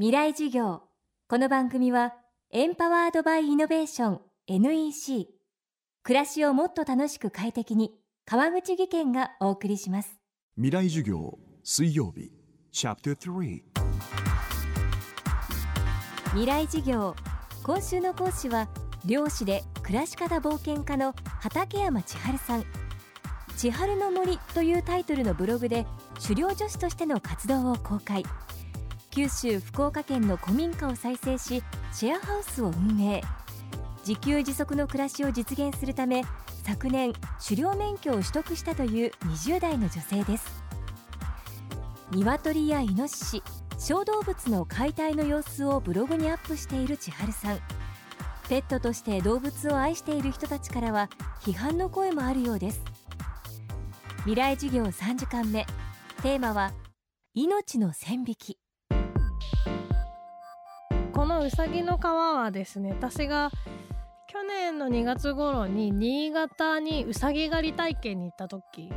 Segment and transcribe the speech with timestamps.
[0.00, 0.82] 未来授業。
[1.28, 2.14] この番組は
[2.52, 5.26] エンパワードバイイノベーション NEC
[6.04, 7.90] 暮らしをもっと楽しく快適に
[8.24, 10.20] 川口義賢がお送りします。
[10.54, 12.30] 未来授業水曜日
[12.70, 13.62] チャプター3
[16.26, 17.16] 未来授業。
[17.64, 18.68] 今週の講師は
[19.04, 22.64] 漁師で暮らし方冒険家の畠山千春さん。
[23.56, 25.88] 千春の森というタイトルのブログで
[26.22, 28.22] 狩猟女子としての活動を公開
[29.10, 33.22] 九州福岡県の古民家を再生しシェアハウスを運営。
[34.06, 36.22] 自給自足の暮らしを実現するため
[36.64, 37.12] 昨年
[37.46, 40.62] 狩猟免許を取得したという20代の女性です。
[42.10, 43.42] 鶏やイノシシ
[43.78, 47.58] 小動物の解体の様子をブログにアップしている千春さん。
[48.48, 52.82] ペットとして動物を愛している人たちからは批判の声もあるようです。
[54.20, 55.66] 未来授業3時間目。
[56.22, 56.72] テーマは
[57.34, 58.58] 命の線引き。
[61.28, 63.50] のうさぎの皮はですね私が
[64.26, 68.90] 去年の2月頃に新潟にうさぎ狩り体験に行った時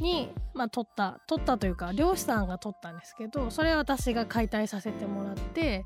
[0.00, 5.84] に、まあ、取った取ったというか漁師さんが取ったんですけどそれは私が解体させてもらって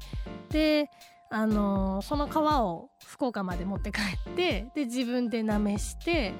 [0.50, 0.90] で
[1.30, 6.32] あのー、その皮を福岡まで持って帰ってで自分でなめして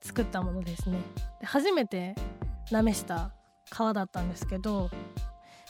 [0.00, 0.98] 作ったものですね。
[1.40, 2.14] で初めて
[2.70, 3.32] なめした
[3.72, 4.90] 皮だったんですけど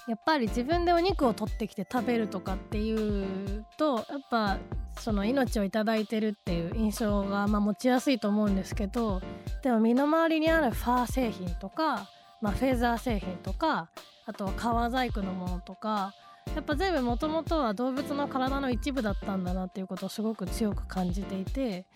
[0.06, 4.58] やっぱり自分でお肉を取ってきて食べるとかっていうとやっぱ
[4.98, 9.22] その命を頂いてるっていう印象がまあ持ちやすいと思うんですけど
[9.62, 12.08] でも身の回りにあるファー製品とか、
[12.42, 13.88] まあ、フェザー製品とか
[14.26, 16.14] あとは革細工のものとか
[16.54, 21.86] やっぱ全部もともとは動物の体の一部だったんだなっていうことをすごく強く感じていて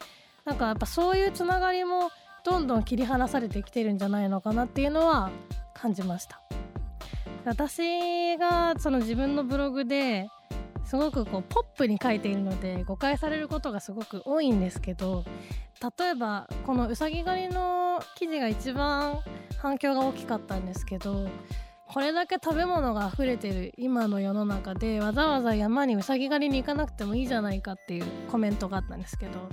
[0.45, 2.11] なんかやっぱそういうつながりも
[2.45, 5.31] どんどん切り離されてきてるんじゃないのかなっていうのは
[5.75, 6.41] 感じました。
[7.49, 10.29] 私がその自分のブログで
[10.85, 15.25] すごくこうポップに書いているので誤解されることがすごく多いんですけど
[15.99, 19.21] 例えばこのうさぎ狩りの記事が一番
[19.57, 21.27] 反響が大きかったんですけど
[21.89, 29.49] これだけ食べ物が溢れてる今の世の中でわざわざ山にうさぎ狩りに行かなくてもいいじゃないかっていうコメントがあったんですけど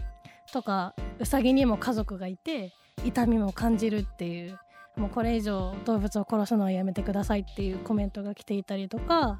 [0.51, 2.73] とかうさぎにも家族がいて
[3.05, 4.59] 痛みも感じるっていう
[4.97, 9.39] もうこれ以上動物を殺すのはやめてくださいっていうコメントが来ていたりとか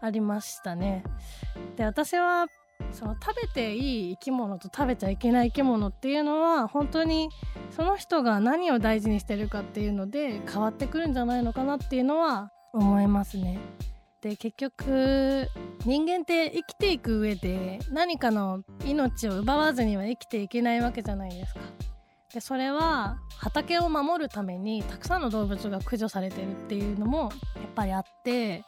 [0.00, 1.04] ありましたね。
[1.76, 2.46] で私は
[2.92, 7.28] その食べていい生き物と食べちゃいけない生き物っていうのは本当に
[7.70, 13.58] その人が何を大事にしてるかっていうので変わってくるんじゃないのかなっていうのは思いますね。
[14.20, 15.48] で結局
[15.84, 21.60] 人間って生きていく上で何かの命を奪わずには生きていけないわけじゃないですか。
[22.32, 27.30] でそれは畑を守るためにたくさんの動物が駆除されてるっていうのもやっ
[27.74, 28.64] ぱりあって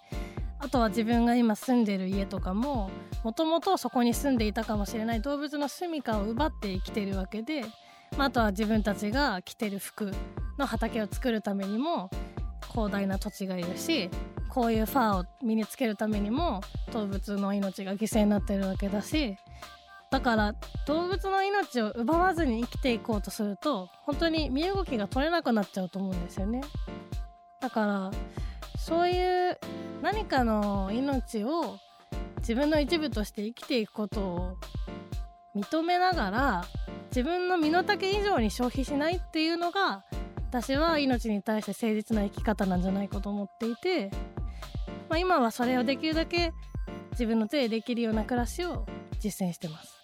[0.59, 2.91] あとは自分が今住んでる家とかも
[3.23, 7.63] もともとそこに住んでいたかもしれない動物の住処を奪って生きてるわけで、
[8.17, 10.13] まあ、あとは自分たちが着てる服
[10.59, 12.11] の畑を作るためにも
[12.73, 14.11] 広大な土地がいるし
[14.49, 16.61] こういうファーを身につけるためにも
[16.93, 19.37] 動物の命が犠牲になってるわけだし
[20.11, 20.55] だから
[20.87, 26.63] 動物の命を奪わずに生きていこうとすると本当に身動きが取れなくなっちゃうと思うんですよね。
[27.61, 28.11] だから
[28.77, 29.59] そういう
[30.03, 31.79] 何かの命を
[32.39, 34.57] 自分の一部として生きていくことを
[35.55, 36.65] 認めながら
[37.11, 40.05] 自分の身の丈以上に消費しないっていうのが
[40.49, 44.11] 私は命に対して誠実な生き方なんじゃないかと思っていて、
[45.09, 46.53] まあ、今はそれをできるだけ
[47.13, 48.87] 自分の手でできるような暮らしを
[49.21, 50.00] 実践してます。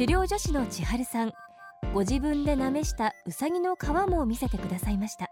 [0.00, 1.32] 狩猟女子の千春さん
[1.92, 5.30] ご自分でなめしたうさぎの皮も見せてくださいました。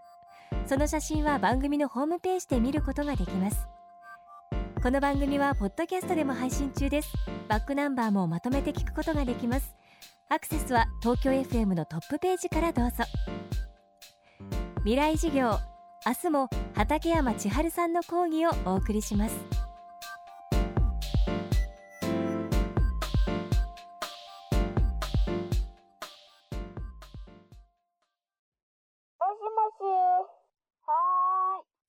[0.67, 3.67] その写真は番組のホームページで見ることができます。
[4.83, 7.11] この番組はポッドキャストでも配信中です。
[7.47, 9.73] バックナンバーもまとめて聞くことができます。
[10.29, 13.05] アクセスは東京 FM のトップページからどうぞ。
[14.81, 15.49] 未来事業
[16.05, 19.68] 明日も畠山千春さんの講義をお送りします。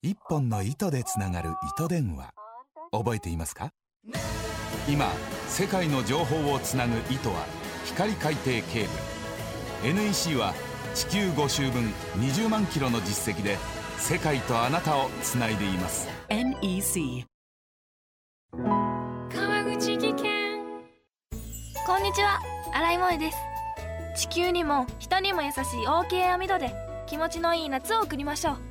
[0.03, 2.33] 一本の糸でつながる糸電話。
[2.91, 3.69] 覚えていますか？
[4.89, 5.05] 今
[5.47, 7.45] 世界の情報をつなぐ糸は
[7.85, 8.63] 光海底ケー
[9.83, 9.93] ブル。
[9.93, 10.55] NEC は
[10.95, 13.57] 地球5周分20万キロの実績で
[13.99, 16.07] 世界とあなたをつないでいます。
[16.29, 17.27] NEC
[18.51, 20.61] 川口技研。
[21.85, 22.39] こんにちは。
[22.73, 23.37] 新井萌です。
[24.15, 26.73] 地球にも人にも優しい OK 網戸で
[27.05, 28.70] 気持ちのいい夏を送りましょう